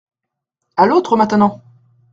À 0.77 0.87
l’autre 0.87 1.15
maintenant! 1.15 1.61